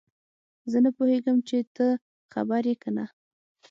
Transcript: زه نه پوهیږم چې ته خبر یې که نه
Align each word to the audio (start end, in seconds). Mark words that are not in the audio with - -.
زه 0.71 0.77
نه 0.85 0.91
پوهیږم 0.97 1.37
چې 1.47 1.57
ته 1.75 1.87
خبر 2.33 2.61
یې 2.69 2.75
که 2.81 2.89
نه 2.97 3.05